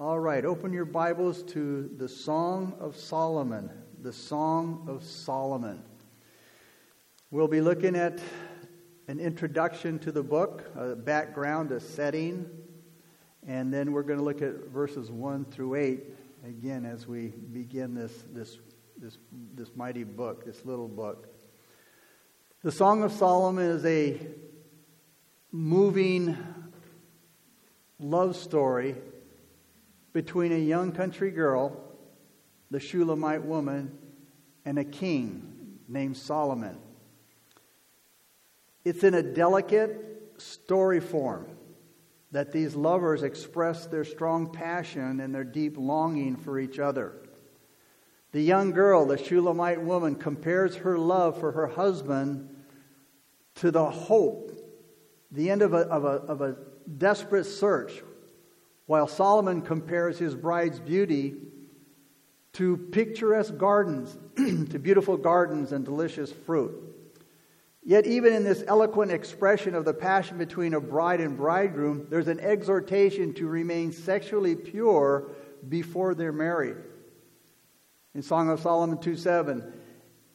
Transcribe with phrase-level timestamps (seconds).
[0.00, 3.68] All right, open your Bibles to the Song of Solomon.
[4.00, 5.82] The Song of Solomon.
[7.32, 8.20] We'll be looking at
[9.08, 12.48] an introduction to the book, a background, a setting,
[13.44, 16.04] and then we're going to look at verses 1 through 8
[16.46, 18.58] again as we begin this, this,
[18.98, 19.18] this,
[19.56, 21.26] this mighty book, this little book.
[22.62, 24.16] The Song of Solomon is a
[25.50, 26.36] moving
[27.98, 28.94] love story
[30.18, 31.80] between a young country girl,
[32.72, 33.96] the Shulamite woman,
[34.64, 36.76] and a king named Solomon.
[38.84, 41.46] It's in a delicate story form
[42.32, 47.12] that these lovers express their strong passion and their deep longing for each other.
[48.32, 52.56] The young girl, the Shulamite woman, compares her love for her husband
[53.54, 54.50] to the hope,
[55.30, 56.56] the end of a, of a, of a
[56.96, 58.02] desperate search
[58.88, 61.34] while Solomon compares his bride's beauty
[62.54, 66.72] to picturesque gardens, to beautiful gardens and delicious fruit.
[67.84, 72.28] Yet, even in this eloquent expression of the passion between a bride and bridegroom, there's
[72.28, 75.32] an exhortation to remain sexually pure
[75.68, 76.76] before they're married.
[78.14, 79.70] In Song of Solomon 2 7,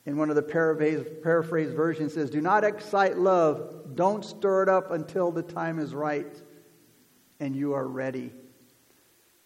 [0.06, 4.70] in one of the paraphrase, paraphrased versions, says, Do not excite love, don't stir it
[4.70, 6.40] up until the time is right
[7.44, 8.31] and you are ready.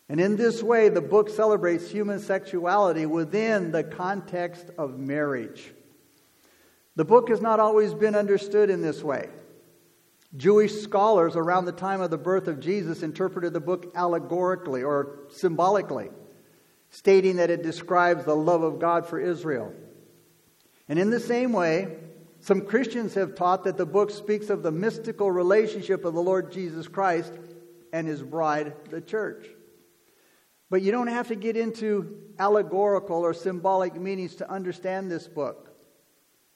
[0.09, 5.73] And in this way, the book celebrates human sexuality within the context of marriage.
[6.95, 9.29] The book has not always been understood in this way.
[10.35, 15.19] Jewish scholars around the time of the birth of Jesus interpreted the book allegorically or
[15.29, 16.09] symbolically,
[16.89, 19.73] stating that it describes the love of God for Israel.
[20.89, 21.97] And in the same way,
[22.39, 26.51] some Christians have taught that the book speaks of the mystical relationship of the Lord
[26.51, 27.33] Jesus Christ
[27.91, 29.47] and his bride, the church.
[30.69, 35.67] But you don't have to get into allegorical or symbolic meanings to understand this book.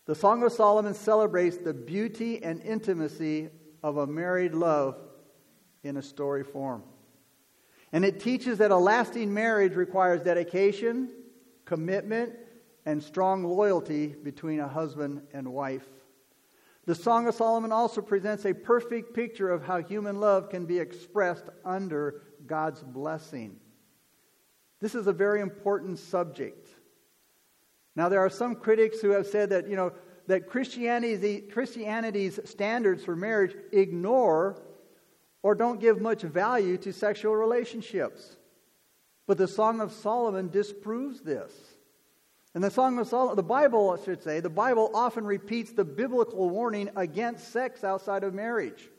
[0.05, 3.50] The Song of Solomon celebrates the beauty and intimacy
[3.83, 4.97] of a married love
[5.83, 6.83] in a story form.
[7.94, 11.09] And it teaches that a lasting marriage requires dedication,
[11.66, 12.33] commitment,
[12.85, 15.88] and strong loyalty between a husband and wife.
[16.85, 20.79] The Song of Solomon also presents a perfect picture of how human love can be
[20.79, 23.57] expressed under God's blessing.
[24.81, 26.68] This is a very important subject.
[27.96, 29.94] Now, there are some critics who have said that, you know,
[30.28, 34.62] that Christianity, Christianity's standards for marriage ignore
[35.44, 38.38] or don't give much value to sexual relationships.
[39.28, 41.52] But the Song of Solomon disproves this.
[42.53, 45.86] And the Song of Solomon, the Bible, I should say, the Bible often repeats the
[45.86, 48.90] biblical warning against sex outside of marriage.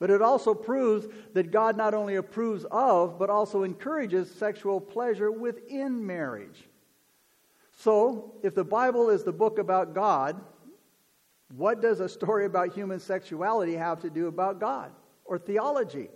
[0.00, 5.30] But it also proves that God not only approves of, but also encourages sexual pleasure
[5.30, 6.68] within marriage.
[7.76, 10.40] So, if the Bible is the book about God,
[11.56, 14.92] what does a story about human sexuality have to do about God
[15.24, 16.08] or theology?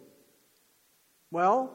[1.30, 1.74] Well,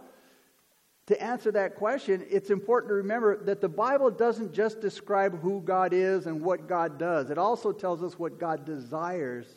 [1.08, 5.62] to answer that question, it's important to remember that the Bible doesn't just describe who
[5.62, 9.48] God is and what God does, it also tells us what God desires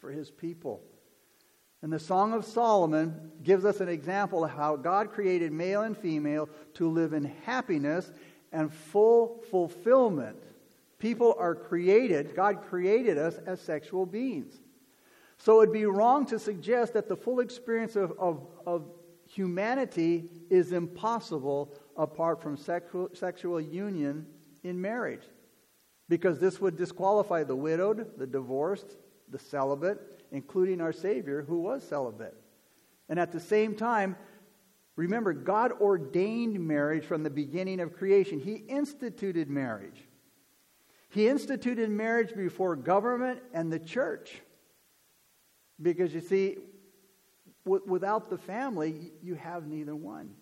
[0.00, 0.82] for his people.
[1.82, 5.96] And the Song of Solomon gives us an example of how God created male and
[5.96, 8.10] female to live in happiness
[8.52, 10.42] and full fulfillment.
[10.98, 14.60] People are created, God created us as sexual beings.
[15.36, 18.90] So it'd be wrong to suggest that the full experience of, of, of
[19.28, 24.26] humanity is impossible apart from sexual, sexual union
[24.64, 25.22] in marriage.
[26.08, 28.96] Because this would disqualify the widowed, the divorced,
[29.28, 32.36] the celibate, including our Savior, who was celibate.
[33.08, 34.16] And at the same time,
[34.96, 40.04] remember, God ordained marriage from the beginning of creation, He instituted marriage.
[41.10, 44.42] He instituted marriage before government and the church.
[45.80, 46.58] Because you see,
[47.64, 50.34] w- without the family, you have neither one.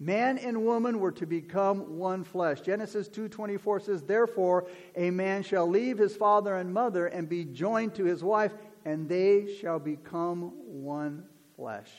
[0.00, 2.60] Man and woman were to become one flesh.
[2.60, 7.96] Genesis 2:24 says, "Therefore a man shall leave his father and mother and be joined
[7.96, 8.54] to his wife,
[8.84, 10.52] and they shall become
[10.82, 11.92] one flesh.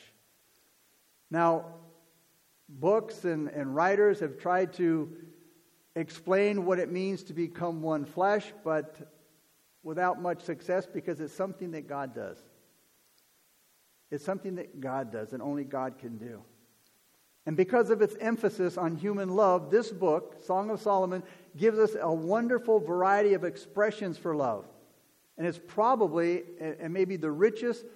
[1.30, 1.66] Now,
[2.68, 5.14] books and, and writers have tried to
[5.94, 8.96] explain what it means to become one flesh, but
[9.82, 12.38] without much success because it's something that God does.
[14.10, 16.42] It's something that God does and only God can do.
[17.46, 21.22] And because of its emphasis on human love, this book, Song of Solomon,
[21.56, 24.66] gives us a wonderful variety of expressions for love.
[25.38, 27.86] And it's probably, and maybe the richest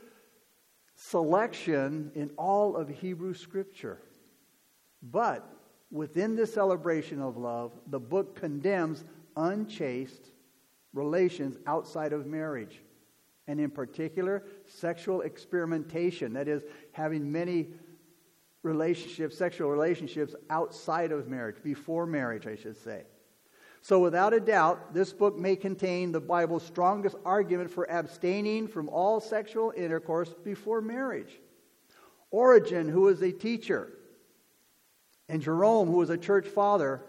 [0.96, 4.00] selection in all of Hebrew Scripture.
[5.02, 5.46] But
[5.90, 9.04] within this celebration of love, the book condemns
[9.36, 10.30] unchaste
[10.94, 12.80] relations outside of marriage.
[13.46, 16.62] And in particular, sexual experimentation, that is,
[16.92, 17.68] having many
[18.64, 23.02] relationships, sexual relationships outside of marriage, before marriage, I should say.
[23.82, 28.88] So, without a doubt, this book may contain the Bible's strongest argument for abstaining from
[28.88, 31.38] all sexual intercourse before marriage.
[32.30, 33.92] Origen, who was a teacher,
[35.28, 37.02] and Jerome, who was a church father,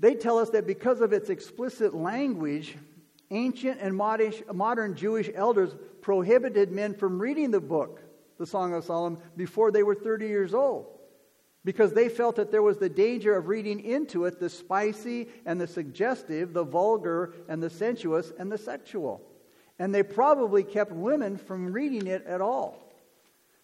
[0.00, 2.76] they tell us that because of its explicit language,
[3.30, 8.00] ancient and modern Jewish elders prohibited men from reading the book,
[8.40, 10.86] the Song of Solomon, before they were 30 years old
[11.64, 15.60] because they felt that there was the danger of reading into it the spicy and
[15.60, 19.20] the suggestive, the vulgar and the sensuous and the sexual.
[19.78, 22.78] And they probably kept women from reading it at all.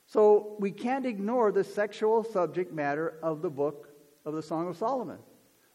[0.07, 3.89] So we can't ignore the sexual subject matter of the book
[4.25, 5.19] of the Song of Solomon,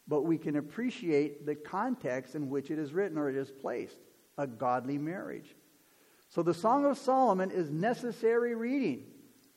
[0.08, 3.98] but we can appreciate the context in which it is written or it is placed
[4.38, 5.56] a godly marriage.
[6.32, 9.04] So the Song of Solomon is necessary reading,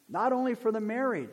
[0.08, 1.30] not only for the married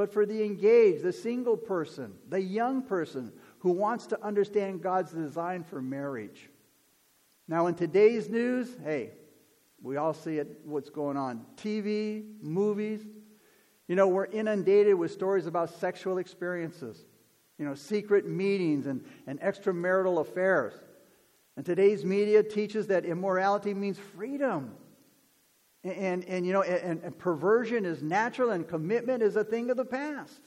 [0.00, 5.12] but for the engaged, the single person, the young person who wants to understand God's
[5.12, 6.48] design for marriage.
[7.48, 9.10] Now, in today's news, hey,
[9.82, 11.44] we all see it, what's going on.
[11.56, 13.02] TV, movies.
[13.88, 17.04] You know, we're inundated with stories about sexual experiences,
[17.58, 20.72] you know, secret meetings and, and extramarital affairs.
[21.58, 24.76] And today's media teaches that immorality means freedom.
[25.82, 29.76] And, and you know, and, and perversion is natural and commitment is a thing of
[29.76, 30.40] the past.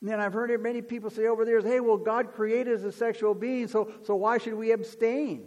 [0.00, 2.94] And then I've heard many people say over there, hey, well, God created us as
[2.94, 5.46] sexual beings, so, so why should we abstain?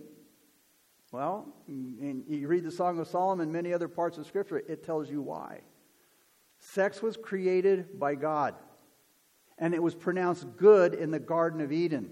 [1.12, 4.84] Well, and you read the Song of Solomon, and many other parts of Scripture, it
[4.84, 5.62] tells you why.
[6.60, 8.56] Sex was created by God,
[9.58, 12.10] and it was pronounced good in the Garden of Eden.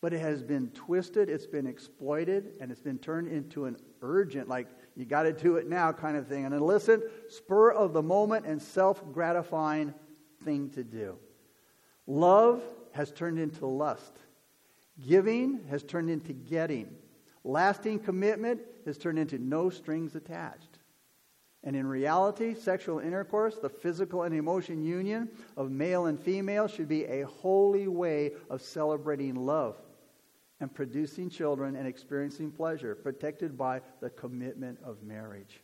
[0.00, 4.48] But it has been twisted, it's been exploited, and it's been turned into an urgent,
[4.48, 6.46] like you got to do it now kind of thing.
[6.46, 9.92] An illicit, spur of the moment, and self gratifying
[10.42, 11.16] thing to do.
[12.06, 12.62] Love
[12.92, 14.12] has turned into lust.
[15.06, 16.88] Giving has turned into getting.
[17.44, 20.78] Lasting commitment has turned into no strings attached.
[21.62, 26.88] And in reality, sexual intercourse, the physical and emotion union of male and female, should
[26.88, 29.76] be a holy way of celebrating love
[30.60, 35.60] and producing children and experiencing pleasure, protected by the commitment of marriage.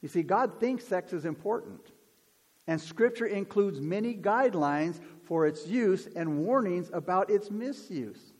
[0.00, 1.80] You see, God thinks sex is important,
[2.66, 8.32] and Scripture includes many guidelines for its use and warnings about its misuse.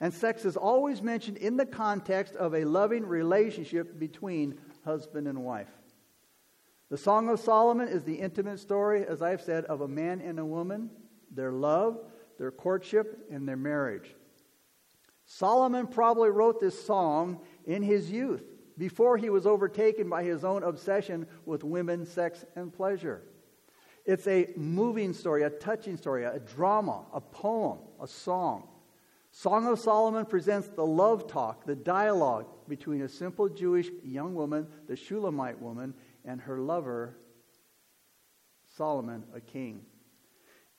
[0.00, 5.44] And sex is always mentioned in the context of a loving relationship between husband and
[5.44, 5.68] wife.
[6.90, 10.38] The Song of Solomon is the intimate story, as I've said, of a man and
[10.38, 10.90] a woman,
[11.30, 12.00] their love,
[12.38, 14.14] their courtship, and their marriage.
[15.32, 18.42] Solomon probably wrote this song in his youth
[18.76, 23.22] before he was overtaken by his own obsession with women, sex, and pleasure.
[24.04, 28.66] It's a moving story, a touching story, a drama, a poem, a song.
[29.30, 34.66] Song of Solomon presents the love talk, the dialogue between a simple Jewish young woman,
[34.88, 35.94] the Shulamite woman,
[36.24, 37.16] and her lover,
[38.76, 39.86] Solomon, a king.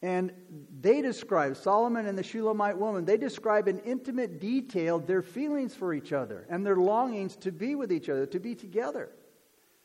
[0.02, 0.32] And
[0.80, 5.94] they describe, Solomon and the Shulamite woman, they describe in intimate detail their feelings for
[5.94, 9.12] each other and their longings to be with each other, to be together.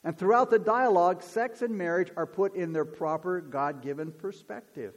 [0.05, 4.95] And throughout the dialogue, sex and marriage are put in their proper God given perspective.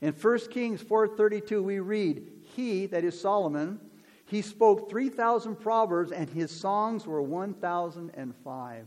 [0.00, 3.80] In 1 Kings 4:32 we read, "He, that is Solomon,
[4.24, 8.86] he spoke 3000 proverbs and his songs were 1005."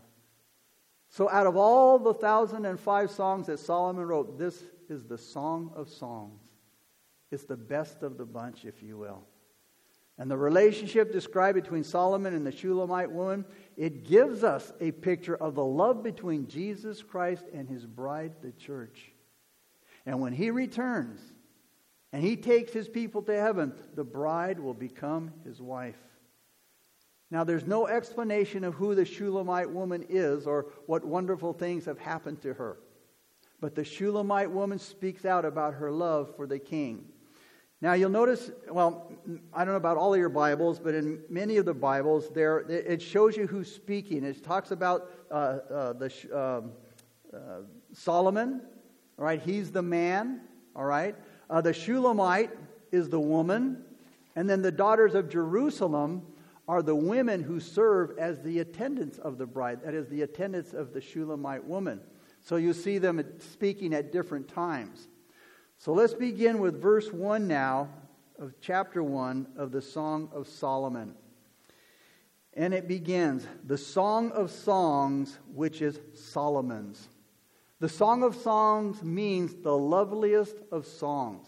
[1.10, 5.90] So out of all the 1005 songs that Solomon wrote, this is the Song of
[5.90, 6.42] Songs.
[7.32, 9.24] It's the best of the bunch, if you will.
[10.18, 15.36] And the relationship described between Solomon and the Shulamite woman, it gives us a picture
[15.36, 19.12] of the love between Jesus Christ and his bride, the church.
[20.06, 21.20] And when he returns
[22.12, 26.00] and he takes his people to heaven, the bride will become his wife.
[27.30, 32.00] Now, there's no explanation of who the Shulamite woman is or what wonderful things have
[32.00, 32.78] happened to her.
[33.60, 37.06] But the Shulamite woman speaks out about her love for the king.
[37.80, 39.12] Now you'll notice, well,
[39.54, 42.60] I don't know about all of your Bibles, but in many of the Bibles, there
[42.60, 44.24] it shows you who's speaking.
[44.24, 46.72] It talks about uh, uh, the um,
[47.32, 47.62] uh,
[47.94, 48.62] Solomon,
[49.20, 49.42] all right?
[49.42, 50.42] He's the man,
[50.76, 51.16] all right.
[51.50, 52.52] Uh, the Shulamite
[52.92, 53.84] is the woman,
[54.36, 56.26] and then the daughters of Jerusalem
[56.68, 59.82] are the women who serve as the attendants of the bride.
[59.84, 62.02] That is the attendants of the Shulamite woman.
[62.48, 65.10] So you see them speaking at different times.
[65.80, 67.90] So let's begin with verse 1 now
[68.40, 71.14] of chapter 1 of the Song of Solomon.
[72.54, 77.10] And it begins the Song of Songs, which is Solomon's.
[77.82, 81.48] The Song of Songs means the loveliest of songs.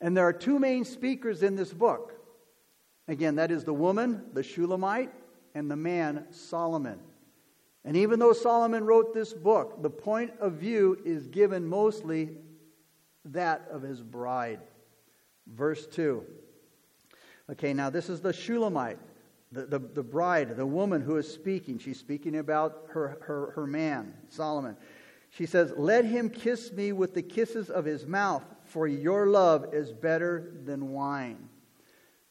[0.00, 2.12] And there are two main speakers in this book.
[3.08, 5.10] Again, that is the woman, the Shulamite,
[5.56, 7.00] and the man, Solomon.
[7.84, 12.30] And even though Solomon wrote this book, the point of view is given mostly
[13.24, 14.60] that of his bride.
[15.46, 16.24] Verse 2.
[17.50, 18.98] Okay, now this is the Shulamite,
[19.50, 21.78] the, the, the bride, the woman who is speaking.
[21.78, 24.76] She's speaking about her, her, her man, Solomon.
[25.30, 29.74] She says, Let him kiss me with the kisses of his mouth, for your love
[29.74, 31.48] is better than wine.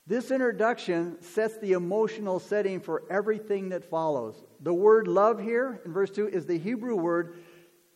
[0.08, 4.43] This introduction sets the emotional setting for everything that follows.
[4.62, 7.36] The word love here in verse 2 is the Hebrew word,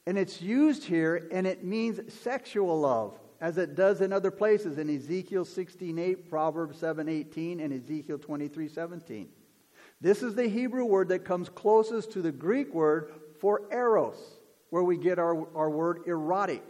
[0.05, 4.77] and it's used here, and it means sexual love, as it does in other places
[4.77, 9.29] in Ezekiel 16:8, Proverbs 7:18, and Ezekiel 23:17.
[9.99, 14.83] This is the Hebrew word that comes closest to the Greek word for eros, where
[14.83, 16.63] we get our, our word erotic.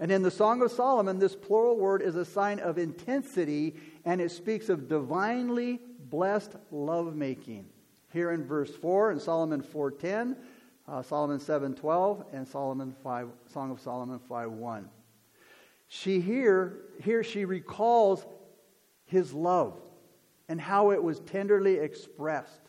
[0.00, 4.20] And in the Song of Solomon, this plural word is a sign of intensity and
[4.20, 5.80] it speaks of divinely
[6.10, 7.66] blessed lovemaking.
[8.12, 10.36] Here in verse 4 in Solomon 4:10,
[10.86, 14.88] uh, Solomon 7:12 and Solomon 5 Song of Solomon 5:1.
[15.88, 18.26] She here here she recalls
[19.04, 19.80] his love
[20.48, 22.60] and how it was tenderly expressed.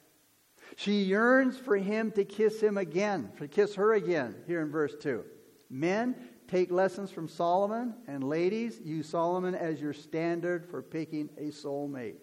[0.75, 4.95] She yearns for him to kiss him again, to kiss her again, here in verse
[4.99, 5.23] 2.
[5.69, 6.15] Men,
[6.47, 12.17] take lessons from Solomon, and ladies, use Solomon as your standard for picking a soulmate.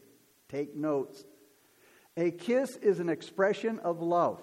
[0.49, 1.25] Take notes.
[2.17, 4.41] A kiss is an expression of love.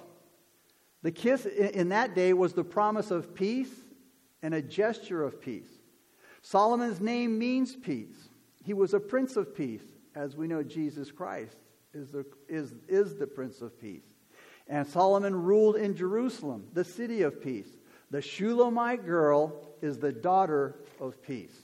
[1.02, 3.72] The kiss in that day was the promise of peace
[4.42, 5.70] and a gesture of peace.
[6.42, 8.30] Solomon's name means peace.
[8.64, 9.84] He was a prince of peace,
[10.16, 11.58] as we know Jesus Christ
[11.94, 14.04] is the, is, is the prince of peace.
[14.68, 17.70] And Solomon ruled in Jerusalem, the city of peace.
[18.12, 21.56] The Shulamite girl is the daughter of peace.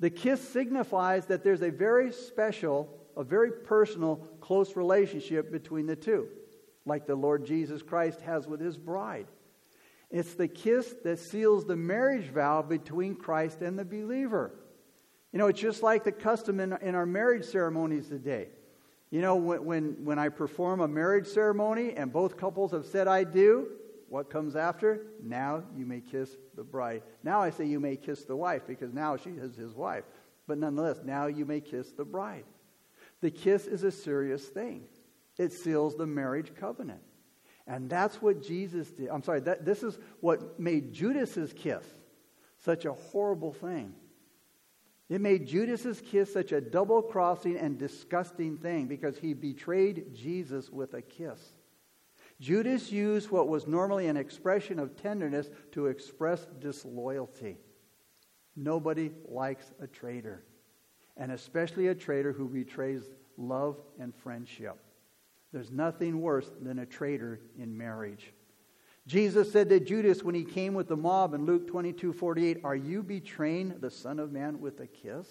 [0.00, 5.96] The kiss signifies that there's a very special, a very personal, close relationship between the
[5.96, 6.28] two,
[6.86, 9.26] like the Lord Jesus Christ has with his bride.
[10.10, 14.52] It's the kiss that seals the marriage vow between Christ and the believer.
[15.32, 18.48] You know, it's just like the custom in, in our marriage ceremonies today.
[19.10, 23.08] You know, when, when, when I perform a marriage ceremony and both couples have said
[23.08, 23.68] I do,
[24.08, 25.06] what comes after?
[25.22, 27.02] Now you may kiss the bride.
[27.22, 30.04] Now I say you may kiss the wife because now she is his wife.
[30.46, 32.44] But nonetheless, now you may kiss the bride.
[33.20, 34.84] The kiss is a serious thing,
[35.38, 37.02] it seals the marriage covenant.
[37.66, 39.10] And that's what Jesus did.
[39.10, 41.84] I'm sorry, that, this is what made Judas's kiss
[42.64, 43.94] such a horrible thing.
[45.08, 50.68] It made Judas's kiss such a double crossing and disgusting thing because he betrayed Jesus
[50.70, 51.40] with a kiss.
[52.40, 57.58] Judas used what was normally an expression of tenderness to express disloyalty.
[58.54, 60.44] Nobody likes a traitor,
[61.16, 64.76] and especially a traitor who betrays love and friendship.
[65.52, 68.32] There's nothing worse than a traitor in marriage.
[69.06, 72.76] Jesus said to Judas when he came with the mob in Luke 22 48, Are
[72.76, 75.26] you betraying the Son of Man with a kiss?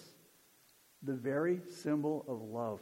[1.04, 2.80] The very symbol of love.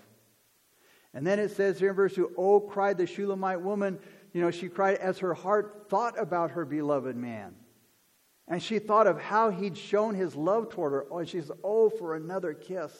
[1.17, 3.99] And then it says here in verse 2, Oh, cried the Shulamite woman,
[4.35, 7.55] you know, she cried as her heart thought about her beloved man.
[8.47, 11.07] And she thought of how he'd shown his love toward her.
[11.11, 12.93] Oh, and she said, Oh, for another kiss.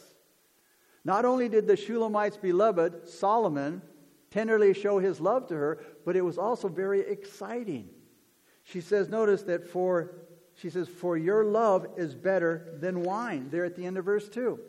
[1.05, 3.83] Not only did the Shulamite's beloved, Solomon,
[4.31, 7.87] tenderly show his love to her, but it was also very exciting.
[8.63, 10.15] She says, notice that for,
[10.55, 13.49] she says, for your love is better than wine.
[13.51, 14.59] There at the end of verse 2.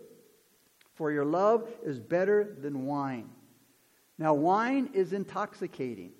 [0.92, 3.30] For your love is better than wine.
[4.18, 6.12] Now, wine is intoxicating.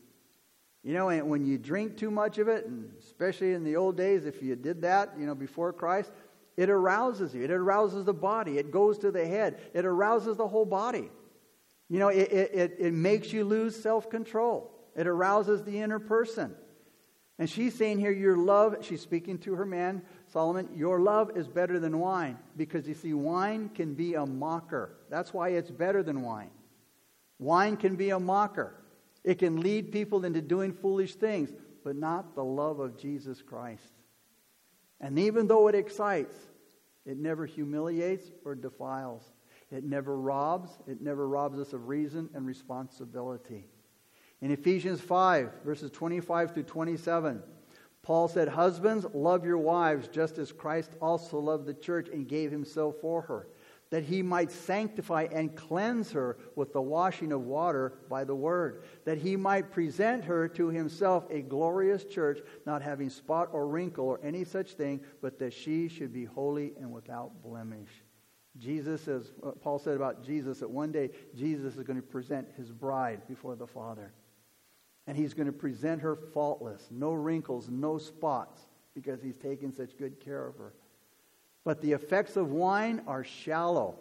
[0.85, 3.97] You know, and when you drink too much of it, and especially in the old
[3.97, 6.13] days, if you did that, you know, before Christ,
[6.57, 7.45] it arouses you.
[7.45, 8.59] It arouses the body.
[8.59, 9.61] It goes to the head.
[9.75, 11.11] It arouses the whole body.
[11.89, 14.71] You know, it, it, it makes you lose self control.
[14.97, 16.55] It arouses the inner person.
[17.39, 20.03] And she's saying here, your love, she's speaking to her man,
[20.33, 22.37] Solomon, your love is better than wine.
[22.57, 24.97] Because you see, wine can be a mocker.
[25.09, 26.51] That's why it's better than wine.
[27.39, 28.75] Wine can be a mocker.
[29.25, 31.53] It can lead people into doing foolish things,
[31.85, 33.93] but not the love of Jesus Christ.
[35.01, 36.35] And even though it excites,
[37.07, 39.33] it never humiliates or defiles.
[39.71, 40.71] It never robs.
[40.87, 43.67] It never robs us of reason and responsibility.
[44.41, 47.43] In Ephesians 5, verses 25 through 27,
[48.03, 52.51] Paul said, Husbands, love your wives just as Christ also loved the church and gave
[52.51, 53.49] himself for her,
[53.91, 58.85] that he might sanctify and cleanse her with the washing of water by the word,
[59.05, 64.07] that he might present her to himself a glorious church, not having spot or wrinkle
[64.07, 67.91] or any such thing, but that she should be holy and without blemish.
[68.59, 72.49] Jesus says, uh, Paul said about Jesus that one day Jesus is going to present
[72.57, 74.13] his bride before the Father.
[75.07, 78.61] And he's going to present her faultless, no wrinkles, no spots,
[78.95, 80.75] because he's taken such good care of her.
[81.69, 83.99] But the effects of wine are shallow,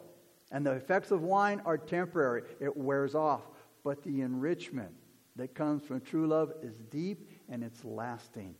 [0.53, 2.43] and the effects of wine are temporary.
[2.61, 3.41] It wears off.
[3.83, 4.93] But the enrichment
[5.35, 8.55] that comes from true love is deep and it's lasting.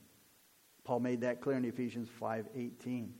[0.83, 3.13] Paul made that clear in Ephesians 5:18.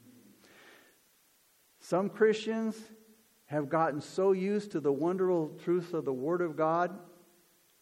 [1.79, 2.91] Some Christians
[3.45, 6.99] have gotten so used to the wonderful truths of the Word of God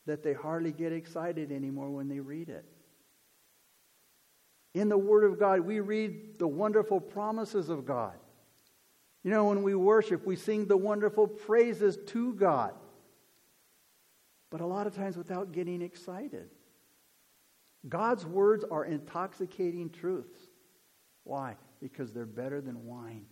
[0.05, 2.71] that they hardly get excited anymore when they read it.
[4.75, 8.13] In the Word of God, we read the wonderful promises of God.
[9.23, 12.73] You know, when we worship, we sing the wonderful praises to God.
[14.51, 16.49] But a lot of times without getting excited.
[17.87, 20.41] God's words are intoxicating truths.
[21.23, 21.55] Why?
[21.81, 23.27] Because they're better than wine.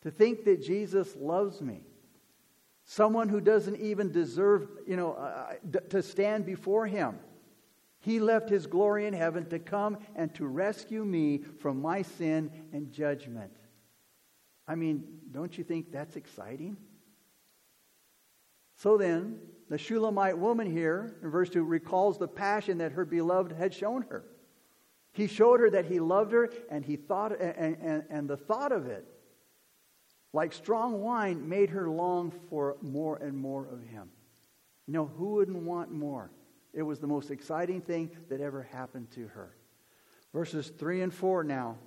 [0.00, 1.82] To think that Jesus loves me
[2.86, 7.18] someone who doesn't even deserve, you know, uh, uh to stand before him.
[8.06, 12.52] He left his glory in heaven to come and to rescue me from my sin
[12.72, 13.50] and judgment.
[14.68, 16.76] I mean, don't you think that's exciting?
[18.76, 23.50] So then, the Shulamite woman here in verse 2 recalls the passion that her beloved
[23.50, 24.24] had shown her.
[25.12, 28.70] He showed her that he loved her, and he thought, and, and, and the thought
[28.70, 29.04] of it
[30.32, 34.10] like strong wine, made her long for more and more of him.
[34.86, 36.30] You know, who wouldn't want more?
[36.76, 39.56] It was the most exciting thing that ever happened to her.
[40.34, 41.78] Verses 3 and 4 now,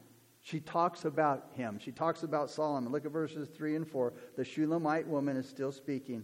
[0.41, 1.77] she talks about him.
[1.79, 2.91] She talks about Solomon.
[2.91, 4.13] Look at verses 3 and 4.
[4.35, 6.23] The Shulamite woman is still speaking.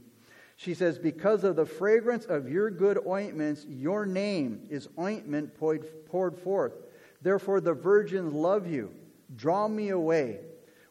[0.56, 6.40] She says, Because of the fragrance of your good ointments, your name is ointment poured
[6.40, 6.74] forth.
[7.22, 8.92] Therefore, the virgins love you.
[9.36, 10.40] Draw me away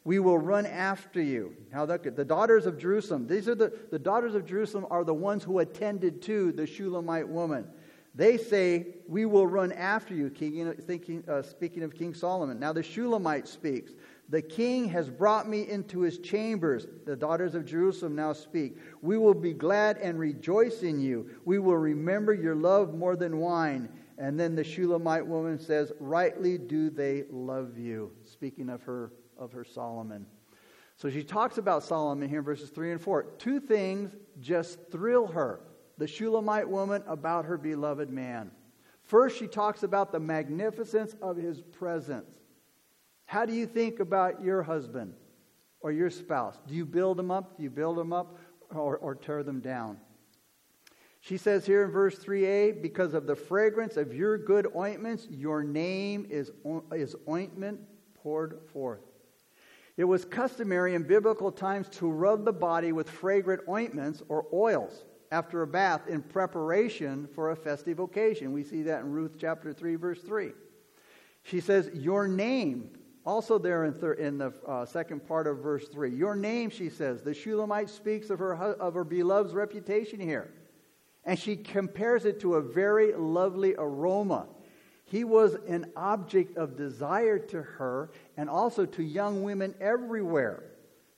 [0.05, 1.55] we will run after you.
[1.73, 2.15] That.
[2.15, 5.61] The daughters of Jerusalem, these are the, the daughters of Jerusalem are the ones who
[5.61, 7.67] attended to the Shulamite woman.
[8.15, 12.61] They say, We will run after you, king, thinking, uh, speaking of King Solomon.
[12.61, 13.93] Now the Shulamite speaks.
[14.29, 16.87] The king has brought me into his chambers.
[17.07, 18.77] The daughters of Jerusalem now speak.
[19.03, 21.29] We will be glad and rejoice in you.
[21.45, 23.89] We will remember your love more than wine.
[24.17, 29.53] And then the Shulamite woman says, Rightly do they love you, speaking of her of
[29.53, 30.27] her Solomon.
[30.97, 33.25] So she talks about Solomon here in verses 3 and 4.
[33.39, 35.61] Two things just thrill her
[35.97, 38.51] the Shulamite woman about her beloved man.
[39.05, 42.31] First, she talks about the magnificence of his presence.
[43.27, 45.15] How do you think about your husband
[45.81, 46.59] or your spouse?
[46.67, 47.57] Do you build them up?
[47.57, 48.39] Do you build them up
[48.75, 49.99] or, or tear them down?
[51.21, 55.63] She says here in verse 3a, because of the fragrance of your good ointments, your
[55.63, 56.51] name is,
[56.93, 57.81] is ointment
[58.15, 59.01] poured forth.
[59.97, 65.05] It was customary in biblical times to rub the body with fragrant ointments or oils
[65.31, 68.53] after a bath in preparation for a festive occasion.
[68.53, 70.53] We see that in Ruth chapter 3, verse 3.
[71.45, 72.91] She says, Your name,
[73.25, 76.11] also there in, thir- in the uh, second part of verse 3.
[76.11, 77.23] Your name, she says.
[77.23, 80.53] The Shulamite speaks of her, of her beloved's reputation here.
[81.25, 84.47] And she compares it to a very lovely aroma.
[85.15, 90.65] He was an object of desire to her and also to young women everywhere.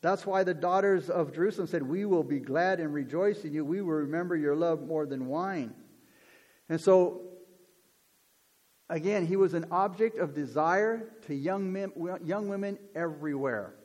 [0.02, 3.64] That's why the daughters of Jerusalem said, We will be glad and rejoice in you.
[3.64, 5.72] We will remember your love more than wine.
[6.68, 7.22] And so,
[8.90, 11.90] again, he was an object of desire to young, men,
[12.22, 13.76] young women everywhere.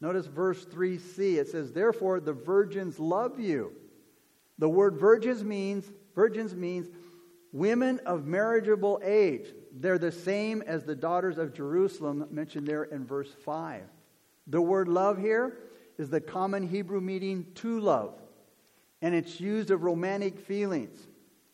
[0.00, 1.38] Notice verse 3c.
[1.38, 3.72] It says, Therefore, the virgins love you.
[4.58, 6.86] The word virgins means, virgins means
[7.56, 13.06] Women of marriageable age, they're the same as the daughters of Jerusalem mentioned there in
[13.06, 13.80] verse 5.
[14.46, 15.56] The word love here
[15.96, 18.12] is the common Hebrew meaning to love,
[19.00, 20.98] and it's used of romantic feelings.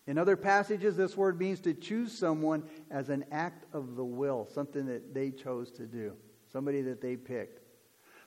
[0.09, 4.49] In other passages, this word means to choose someone as an act of the will,
[4.53, 6.15] something that they chose to do,
[6.53, 7.61] somebody that they picked.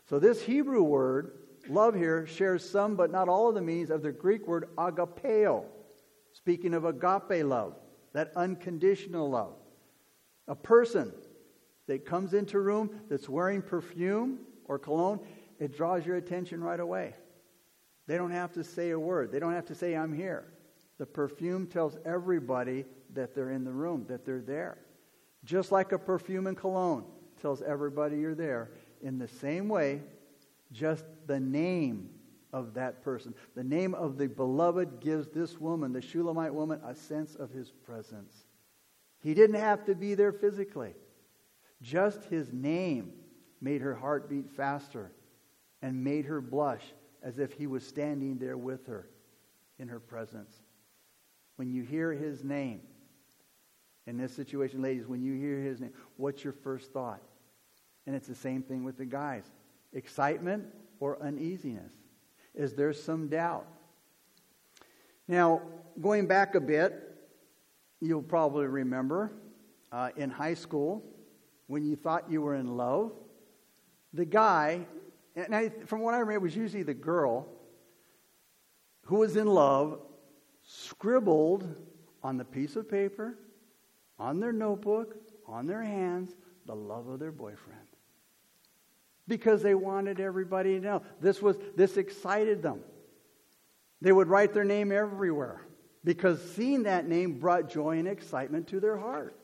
[0.10, 4.02] So, this Hebrew word, love here, shares some but not all of the meanings of
[4.02, 5.66] the Greek word agapeo,
[6.36, 7.76] Speaking of agape love,
[8.14, 9.56] that unconditional love.
[10.50, 11.14] A person
[11.88, 15.22] that comes into a room that's wearing perfume or cologne,
[15.60, 17.16] it draws your attention right away.
[18.06, 19.32] They don't have to say a word.
[19.32, 20.46] They don't have to say, I'm here.
[20.98, 24.78] The perfume tells everybody that they're in the room, that they're there.
[25.46, 27.06] just like a perfume and cologne
[27.42, 28.72] tells everybody you're there.
[29.02, 30.02] In the same way,
[30.72, 32.10] just the name
[32.56, 36.96] of that person, the name of the beloved, gives this woman, the Shulamite woman, a
[36.96, 38.46] sense of his presence.
[39.22, 40.94] He didn't have to be there physically,
[41.82, 43.12] just his name
[43.60, 45.12] made her heart beat faster
[45.82, 49.10] and made her blush as if he was standing there with her
[49.78, 50.56] in her presence.
[51.58, 52.80] When you hear his name,
[54.08, 57.22] in this situation, ladies, when you hear his name, what's your first thought?
[58.08, 59.44] And it's the same thing with the guys
[59.92, 60.66] excitement
[61.00, 61.92] or uneasiness?
[62.56, 63.68] Is there some doubt?
[65.28, 65.62] Now,
[66.02, 67.16] going back a bit,
[68.00, 69.32] you'll probably remember
[69.92, 71.04] uh, in high school
[71.68, 73.12] when you thought you were in love,
[74.14, 74.86] the guy,
[75.36, 77.48] and I, from what I remember, was usually the girl
[79.06, 80.00] who was in love,
[80.64, 81.76] scribbled
[82.24, 83.38] on the piece of paper
[84.18, 85.16] on their notebook,
[85.48, 87.85] on their hands, the love of their boyfriend.
[89.28, 91.02] Because they wanted everybody to know.
[91.20, 92.82] This was this excited them.
[94.02, 95.66] They would write their name everywhere
[96.04, 99.36] because seeing that name brought joy and excitement to their heart.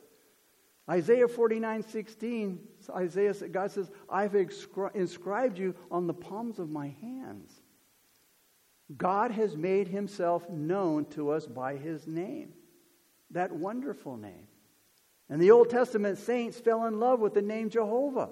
[0.90, 2.60] Isaiah 49 16,
[2.96, 7.52] Isaiah, God says, I've inscribed you on the palms of my hands.
[8.98, 12.54] God has made himself known to us by his name,
[13.32, 14.48] that wonderful name.
[15.30, 18.30] And the Old Testament saints fell in love with the name Jehovah.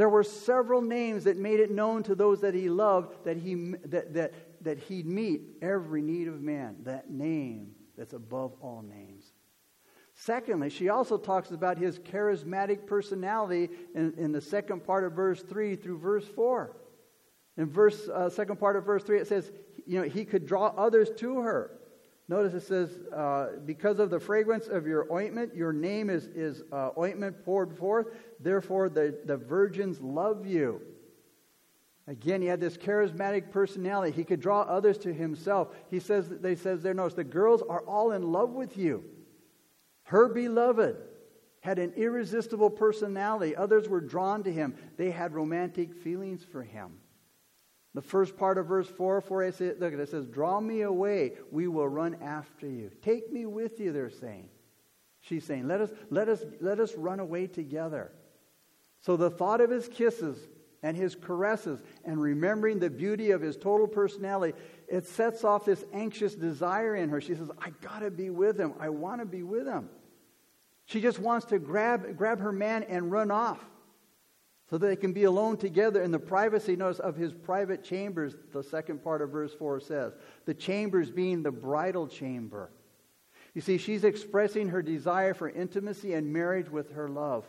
[0.00, 3.74] There were several names that made it known to those that he loved that, he,
[3.84, 4.32] that, that,
[4.64, 6.76] that he'd meet every need of man.
[6.84, 9.34] That name that's above all names.
[10.14, 15.42] Secondly, she also talks about his charismatic personality in, in the second part of verse
[15.42, 16.74] 3 through verse 4.
[17.58, 19.52] In verse uh, second part of verse 3, it says,
[19.84, 21.78] you know, he could draw others to her.
[22.30, 26.62] Notice it says, uh, because of the fragrance of your ointment, your name is, is
[26.70, 28.06] uh, ointment poured forth.
[28.38, 30.80] Therefore, the, the virgins love you.
[32.06, 34.12] Again, he had this charismatic personality.
[34.12, 35.74] He could draw others to himself.
[35.90, 39.02] He says, they says there, notice, the girls are all in love with you.
[40.04, 40.98] Her beloved
[41.62, 43.56] had an irresistible personality.
[43.56, 44.76] Others were drawn to him.
[44.96, 46.92] They had romantic feelings for him.
[47.94, 51.32] The first part of verse 4, 4 it says, look, it says, Draw me away,
[51.50, 52.90] we will run after you.
[53.02, 54.48] Take me with you, they're saying.
[55.20, 58.12] She's saying, Let us, let us, let us run away together.
[59.00, 60.38] So the thought of his kisses
[60.82, 64.56] and his caresses and remembering the beauty of his total personality,
[64.88, 67.20] it sets off this anxious desire in her.
[67.20, 68.74] She says, I gotta be with him.
[68.78, 69.88] I want to be with him.
[70.84, 73.64] She just wants to grab, grab her man and run off
[74.70, 78.36] so that they can be alone together in the privacy, notice, of his private chambers,
[78.52, 80.12] the second part of verse 4 says.
[80.44, 82.70] The chambers being the bridal chamber.
[83.52, 87.44] You see, she's expressing her desire for intimacy and marriage with her love.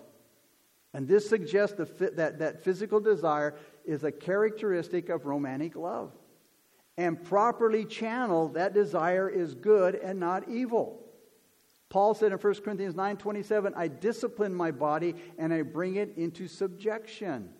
[0.93, 3.55] And this suggests that, that physical desire
[3.85, 6.11] is a characteristic of romantic love.
[6.97, 11.00] And properly channeled, that desire is good and not evil.
[11.91, 16.47] Paul said in 1 Corinthians 9:27, I discipline my body and I bring it into
[16.47, 17.53] subjection.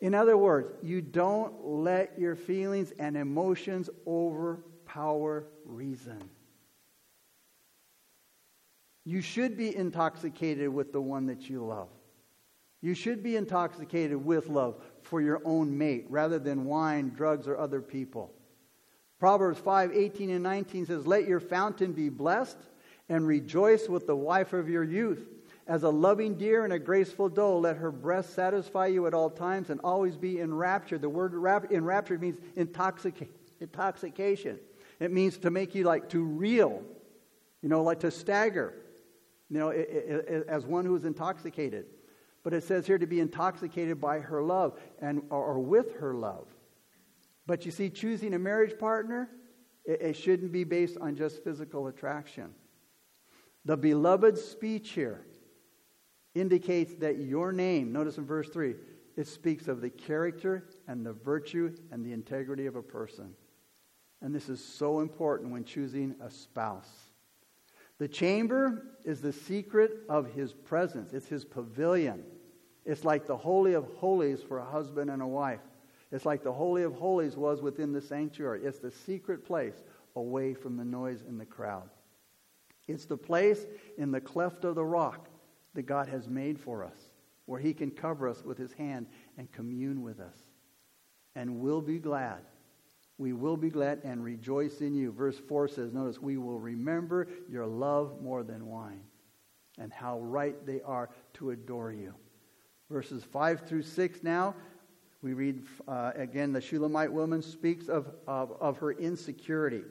[0.00, 6.22] In other words, you don't let your feelings and emotions overpower reason.
[9.06, 11.88] You should be intoxicated with the one that you love.
[12.82, 17.56] You should be intoxicated with love for your own mate rather than wine, drugs, or
[17.56, 18.34] other people.
[19.18, 22.58] Proverbs 5 18 and 19 says, Let your fountain be blessed
[23.10, 25.28] and rejoice with the wife of your youth.
[25.66, 29.28] As a loving deer and a graceful doe, let her breast satisfy you at all
[29.28, 31.02] times and always be enraptured.
[31.02, 31.34] The word
[31.70, 33.28] enraptured means intoxica-
[33.60, 34.58] intoxication.
[35.00, 36.82] It means to make you like to reel,
[37.62, 38.74] you know, like to stagger,
[39.48, 41.86] you know, it, it, it, as one who is intoxicated.
[42.42, 46.46] But it says here to be intoxicated by her love and or with her love.
[47.46, 49.28] But you see, choosing a marriage partner,
[49.84, 52.54] it shouldn't be based on just physical attraction.
[53.64, 55.24] The beloved speech here
[56.34, 58.74] indicates that your name, notice in verse 3,
[59.16, 63.34] it speaks of the character and the virtue and the integrity of a person.
[64.22, 67.10] And this is so important when choosing a spouse.
[67.98, 72.24] The chamber is the secret of his presence, it's his pavilion.
[72.86, 75.60] It's like the Holy of Holies for a husband and a wife.
[76.10, 78.62] It's like the Holy of Holies was within the sanctuary.
[78.64, 79.84] It's the secret place
[80.16, 81.90] away from the noise and the crowd.
[82.90, 85.28] It's the place in the cleft of the rock
[85.74, 87.10] that God has made for us,
[87.46, 89.06] where He can cover us with His hand
[89.38, 90.36] and commune with us.
[91.36, 92.40] And we'll be glad.
[93.18, 95.12] We will be glad and rejoice in you.
[95.12, 99.02] Verse 4 says, notice, we will remember your love more than wine.
[99.78, 102.14] and how right they are to adore you.
[102.90, 104.54] Verses 5 through 6 now,
[105.22, 109.82] we read uh, again the Shulamite woman speaks of, of, of her insecurity.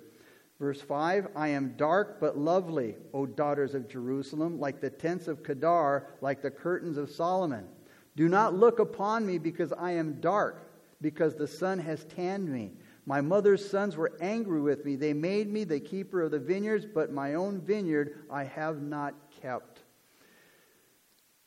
[0.59, 5.43] Verse 5 I am dark but lovely, O daughters of Jerusalem, like the tents of
[5.43, 7.65] Kedar, like the curtains of Solomon.
[8.15, 10.69] Do not look upon me because I am dark,
[11.01, 12.73] because the sun has tanned me.
[13.05, 14.95] My mother's sons were angry with me.
[14.95, 19.15] They made me the keeper of the vineyards, but my own vineyard I have not
[19.41, 19.79] kept.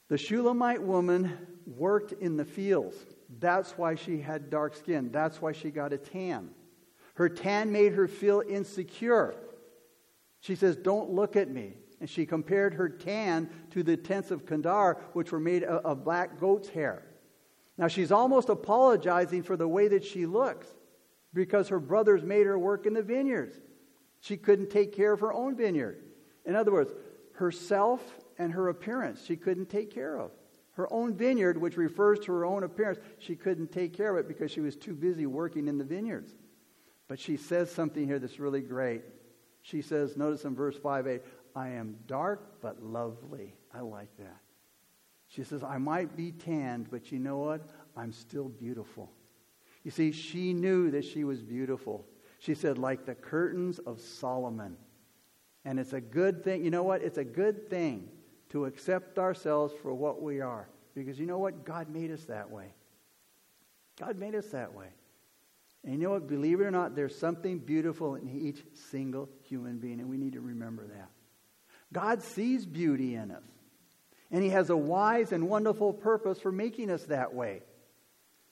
[0.09, 2.97] The Shulamite woman worked in the fields.
[3.39, 5.11] That's why she had dark skin.
[5.13, 6.51] That's why she got a tan.
[7.23, 9.37] Her tan made her feel insecure.
[10.41, 11.75] She says, Don't look at me.
[12.01, 16.41] And she compared her tan to the tents of Kandar, which were made of black
[16.41, 17.05] goat's hair.
[17.79, 20.67] Now she's almost apologizing for the way that she looks
[21.33, 23.57] because her brothers made her work in the vineyards.
[24.19, 26.03] She couldn't take care of her own vineyard.
[26.45, 26.93] In other words,
[27.35, 28.03] herself
[28.37, 30.33] and her appearance she couldn't take care of.
[30.73, 34.27] Her own vineyard, which refers to her own appearance, she couldn't take care of it
[34.27, 36.35] because she was too busy working in the vineyards.
[37.13, 39.03] But she says something here that's really great.
[39.61, 41.21] She says, notice in verse 5a,
[41.55, 43.55] I am dark but lovely.
[43.71, 44.39] I like that.
[45.29, 47.69] She says, I might be tanned, but you know what?
[47.99, 49.13] I'm still beautiful.
[49.85, 52.07] You see, she knew that she was beautiful.
[52.39, 54.79] She said, like the curtains of Solomon.
[55.67, 56.65] And it's a good thing.
[56.65, 57.03] You know what?
[57.03, 58.09] It's a good thing
[58.53, 60.67] to accept ourselves for what we are.
[60.95, 61.67] Because you know what?
[61.67, 62.73] God made us that way.
[64.01, 64.87] God made us that way.
[65.85, 66.29] And you know what?
[66.29, 70.35] Believe it or not, there's something beautiful in each single human being, and we need
[70.35, 71.11] to remember that.
[71.93, 73.43] God sees beauty in us,
[74.31, 77.63] and He has a wise and wonderful purpose for making us that way.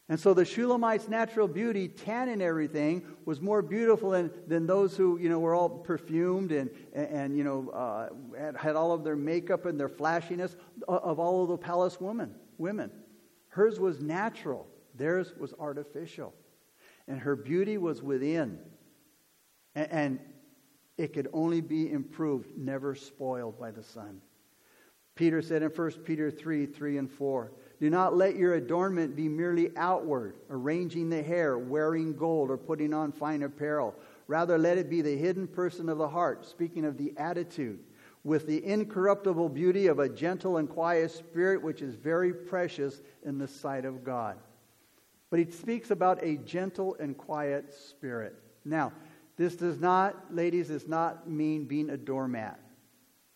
[0.09, 4.97] And so the Shulamite's natural beauty, tan and everything, was more beautiful than, than those
[4.97, 8.91] who, you know, were all perfumed and, and, and you know, uh, had, had all
[8.91, 10.57] of their makeup and their flashiness
[10.89, 12.35] of all of the palace women.
[12.59, 12.91] women.
[13.51, 14.67] Hers was natural.
[14.97, 16.35] Theirs was artificial
[17.11, 18.57] and her beauty was within.
[19.75, 20.19] And, and
[20.97, 24.21] it could only be improved, never spoiled by the sun.
[25.17, 29.29] Peter said in 1 Peter 3 3 and 4, Do not let your adornment be
[29.29, 33.97] merely outward, arranging the hair, wearing gold, or putting on fine apparel.
[34.29, 37.81] Rather, let it be the hidden person of the heart, speaking of the attitude,
[38.23, 43.37] with the incorruptible beauty of a gentle and quiet spirit, which is very precious in
[43.37, 44.39] the sight of God.
[45.31, 48.35] But he speaks about a gentle and quiet spirit.
[48.65, 48.93] Now,
[49.37, 52.61] this does not, ladies, does not mean being a doormat.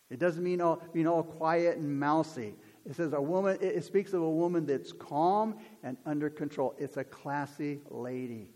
[0.09, 2.53] It doesn't mean all, being all quiet and mousy.
[2.85, 6.75] It says a woman, it speaks of a woman that's calm and under control.
[6.77, 8.51] It's a classy lady.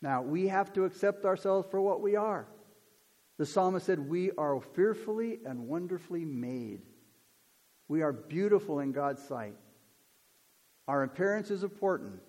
[0.00, 2.46] Now, we have to accept ourselves for what we are.
[3.38, 6.82] The psalmist said, We are fearfully and wonderfully made.
[7.88, 9.56] We are beautiful in God's sight.
[10.86, 12.20] Our appearance is important.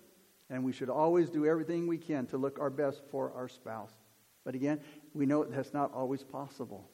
[0.50, 3.92] And we should always do everything we can to look our best for our spouse.
[4.44, 4.80] But again,
[5.14, 6.88] we know that's not always possible.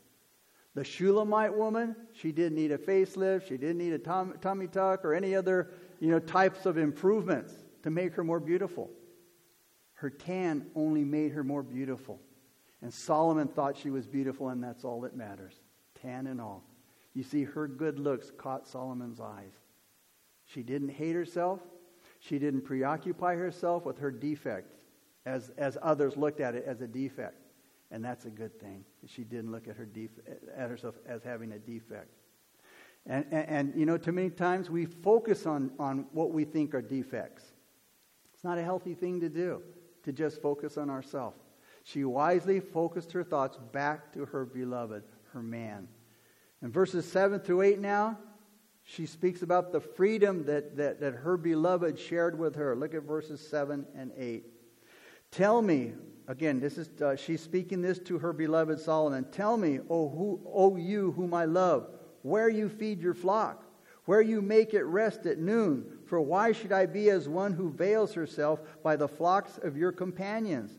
[0.75, 5.05] The Shulamite woman, she didn't need a facelift, she didn't need a tum- tummy tuck
[5.05, 8.89] or any other you know, types of improvements to make her more beautiful.
[9.95, 12.21] Her tan only made her more beautiful.
[12.83, 15.61] And Solomon thought she was beautiful, and that's all that matters
[16.01, 16.65] tan and all.
[17.15, 19.53] You see, her good looks caught Solomon's eyes.
[20.47, 21.61] She didn't hate herself,
[22.21, 24.75] she didn't preoccupy herself with her defect
[25.27, 27.37] as, as others looked at it as a defect.
[27.91, 28.85] And that's a good thing.
[29.07, 30.21] She didn't look at, her def-
[30.57, 32.09] at herself as having a defect.
[33.07, 36.75] And, and, and, you know, too many times we focus on, on what we think
[36.75, 37.45] are defects.
[38.35, 39.63] It's not a healthy thing to do,
[40.05, 41.41] to just focus on ourselves.
[41.83, 45.03] She wisely focused her thoughts back to her beloved,
[45.33, 45.89] her man.
[46.63, 48.19] In verses 7 through 8 now,
[48.91, 52.75] she speaks about the freedom that, that, that her beloved shared with her.
[52.75, 54.45] Look at verses 7 and 8.
[55.31, 55.93] Tell me,
[56.27, 59.27] again, this is uh, she's speaking this to her beloved Solomon.
[59.31, 61.89] Tell me, O, who, o you whom I love,
[62.23, 63.65] where you feed your flock,
[64.07, 65.99] where you make it rest at noon.
[66.07, 69.93] For why should I be as one who veils herself by the flocks of your
[69.93, 70.73] companions?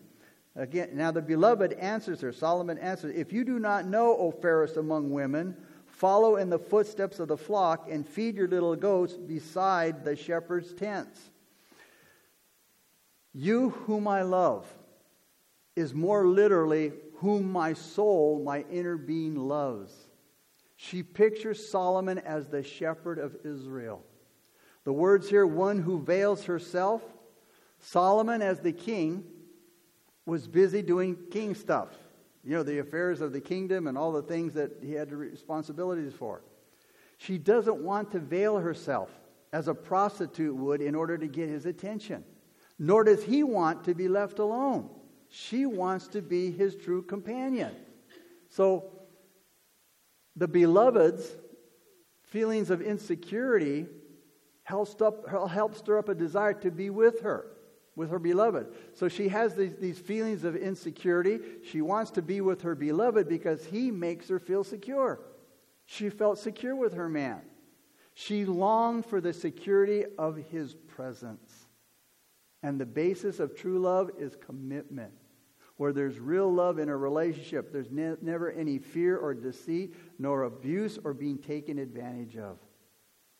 [0.58, 2.34] Again, now the beloved answers her.
[2.34, 5.56] Solomon answers, If you do not know, O fairest among women,
[6.01, 10.73] Follow in the footsteps of the flock and feed your little goats beside the shepherd's
[10.73, 11.29] tents.
[13.35, 14.65] You whom I love
[15.75, 19.93] is more literally whom my soul, my inner being loves.
[20.75, 24.01] She pictures Solomon as the shepherd of Israel.
[24.85, 27.03] The words here, one who veils herself,
[27.77, 29.23] Solomon as the king
[30.25, 31.89] was busy doing king stuff
[32.43, 36.13] you know, the affairs of the kingdom and all the things that he had responsibilities
[36.13, 36.41] for.
[37.17, 39.10] She doesn't want to veil herself
[39.54, 42.23] as a prostitute would in order to get his attention.
[42.80, 44.89] Nor does he want to be left alone.
[45.30, 47.75] She wants to be his true companion.
[48.49, 48.86] So,
[50.36, 51.36] the beloved's
[52.23, 53.86] feelings of insecurity
[54.63, 57.45] helps, up, help stir up a desire to be with her,
[57.95, 58.67] with her beloved.
[58.93, 61.39] So she has these, these feelings of insecurity.
[61.63, 65.19] She wants to be with her beloved because he makes her feel secure.
[65.86, 67.41] She felt secure with her man.
[68.13, 71.67] She longed for the security of his presence.
[72.63, 75.12] And the basis of true love is commitment.
[75.77, 80.43] Where there's real love in a relationship, there's ne- never any fear or deceit, nor
[80.43, 82.60] abuse or being taken advantage of.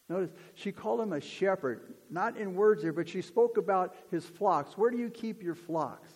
[0.10, 4.26] Notice, she called him a shepherd, not in words here, but she spoke about his
[4.26, 4.78] flocks.
[4.78, 6.12] Where do you keep your flocks?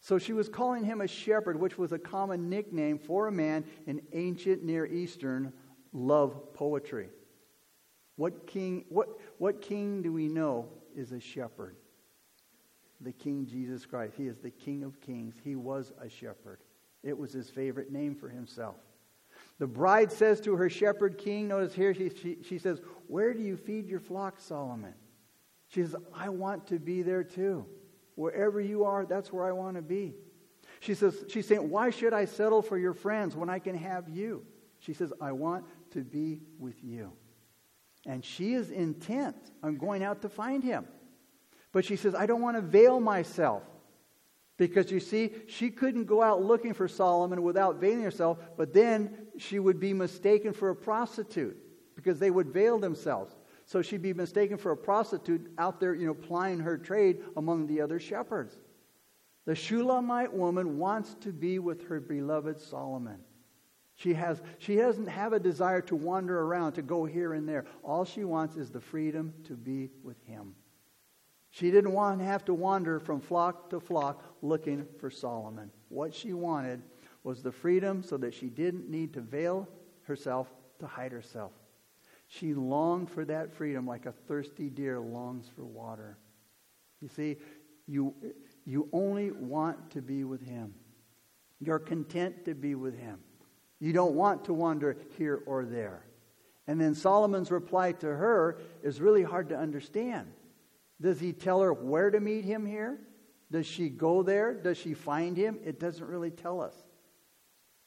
[0.00, 3.64] So she was calling him a shepherd, which was a common nickname for a man
[3.86, 5.52] in ancient Near Eastern
[5.94, 7.08] love poetry.
[8.16, 9.08] What king, what,
[9.38, 11.76] what king do we know is a shepherd?
[13.00, 14.14] The King Jesus Christ.
[14.16, 15.34] He is the King of kings.
[15.42, 16.58] He was a shepherd.
[17.02, 18.76] It was his favorite name for himself.
[19.58, 23.40] The bride says to her shepherd king, notice here, she, she, she says, Where do
[23.40, 24.94] you feed your flock, Solomon?
[25.68, 27.66] She says, I want to be there too.
[28.14, 30.14] Wherever you are, that's where I want to be.
[30.80, 34.08] She says, she's saying, Why should I settle for your friends when I can have
[34.08, 34.44] you?
[34.78, 37.12] She says, I want to be with you.
[38.06, 40.86] And she is intent on going out to find him.
[41.72, 43.62] But she says, I don't want to veil myself.
[44.56, 49.16] Because you see, she couldn't go out looking for Solomon without veiling herself, but then
[49.36, 51.56] she would be mistaken for a prostitute
[51.96, 53.34] because they would veil themselves.
[53.66, 57.66] So she'd be mistaken for a prostitute out there, you know, plying her trade among
[57.66, 58.58] the other shepherds.
[59.46, 63.18] The Shulamite woman wants to be with her beloved Solomon.
[63.96, 67.64] She, has, she doesn't have a desire to wander around, to go here and there.
[67.82, 70.54] All she wants is the freedom to be with him.
[71.50, 75.70] She didn't want to have to wander from flock to flock looking for Solomon.
[75.88, 76.82] What she wanted
[77.22, 79.68] was the freedom so that she didn't need to veil
[80.02, 80.48] herself
[80.80, 81.52] to hide herself.
[82.38, 86.18] She longed for that freedom like a thirsty deer longs for water.
[87.00, 87.36] You see,
[87.86, 88.14] you,
[88.64, 90.74] you only want to be with Him.
[91.60, 93.20] You're content to be with Him.
[93.78, 96.06] You don't want to wander here or there.
[96.66, 100.32] And then Solomon's reply to her is really hard to understand.
[101.00, 102.98] Does he tell her where to meet him here?
[103.50, 104.54] Does she go there?
[104.54, 105.58] Does she find him?
[105.62, 106.74] It doesn't really tell us.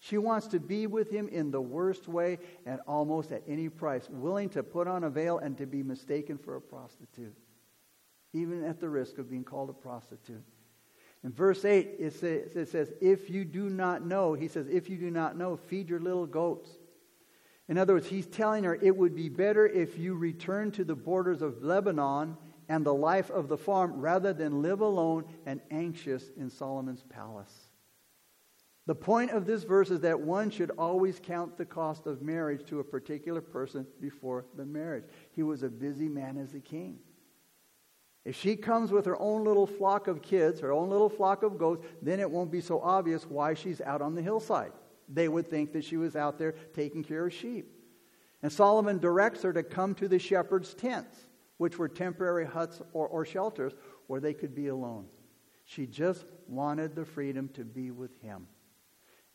[0.07, 4.07] She wants to be with him in the worst way and almost at any price,
[4.09, 7.35] willing to put on a veil and to be mistaken for a prostitute,
[8.31, 10.45] even at the risk of being called a prostitute.
[11.25, 14.89] In verse 8, it says, it says, If you do not know, he says, If
[14.89, 16.69] you do not know, feed your little goats.
[17.67, 20.95] In other words, he's telling her it would be better if you return to the
[20.95, 22.37] borders of Lebanon
[22.69, 27.66] and the life of the farm rather than live alone and anxious in Solomon's palace.
[28.87, 32.65] The point of this verse is that one should always count the cost of marriage
[32.67, 35.03] to a particular person before the marriage.
[35.31, 36.99] He was a busy man as a king.
[38.23, 41.57] If she comes with her own little flock of kids, her own little flock of
[41.57, 44.71] goats, then it won't be so obvious why she's out on the hillside.
[45.09, 47.69] They would think that she was out there taking care of sheep.
[48.41, 53.07] And Solomon directs her to come to the shepherd's tents, which were temporary huts or,
[53.07, 53.73] or shelters
[54.07, 55.07] where they could be alone.
[55.65, 58.47] She just wanted the freedom to be with him.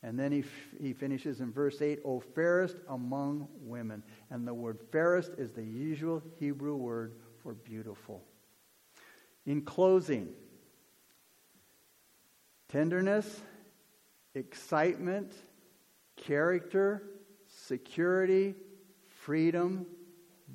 [0.03, 0.45] And then he, f-
[0.81, 4.03] he finishes in verse 8, O fairest among women.
[4.29, 8.21] And the word fairest is the usual Hebrew word for beautiful.
[9.45, 10.27] In closing,
[12.67, 13.41] tenderness,
[14.35, 15.31] excitement,
[16.17, 17.03] character,
[17.47, 18.55] security,
[19.21, 19.85] freedom,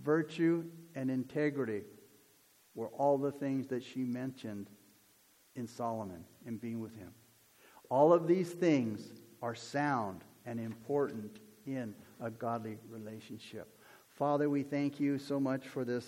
[0.03, 1.83] virtue, and integrity
[2.75, 4.69] were all the things that she mentioned
[5.57, 7.13] in Solomon in being with him.
[7.89, 9.01] All of these things
[9.43, 13.69] are sound and important in a godly relationship.
[14.11, 16.07] Father, we thank you so much for this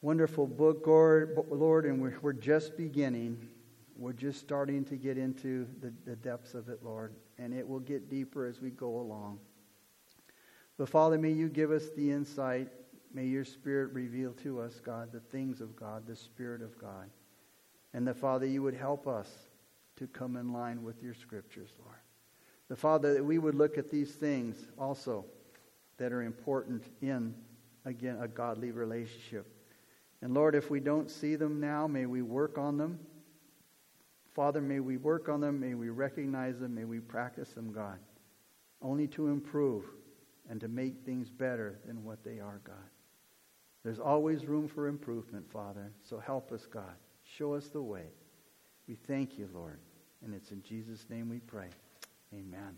[0.00, 3.48] wonderful book, Lord, and we're, just beginning.
[3.96, 7.80] We're just starting to get into the, the depths of it, Lord, and it will
[7.80, 9.38] get deeper as we go along.
[10.76, 12.68] But Father, may you give us the insight.
[13.12, 17.08] May your Spirit reveal to us, God, the things of God, the Spirit of God.
[17.92, 19.28] And that, Father, you would help us
[19.96, 21.98] to come in line with your scriptures, Lord.
[22.68, 25.24] The Father, that we would look at these things also
[25.98, 27.34] that are important in,
[27.84, 29.46] again, a godly relationship.
[30.22, 32.98] And Lord, if we don't see them now, may we work on them.
[34.34, 35.60] Father, may we work on them.
[35.60, 36.74] May we recognize them.
[36.74, 37.98] May we practice them, God,
[38.82, 39.84] only to improve
[40.48, 42.74] and to make things better than what they are, God.
[43.84, 45.92] There's always room for improvement, Father.
[46.02, 46.96] So help us, God.
[47.22, 48.06] Show us the way.
[48.88, 49.78] We thank you, Lord.
[50.24, 51.68] And it's in Jesus' name we pray.
[52.32, 52.76] Amen.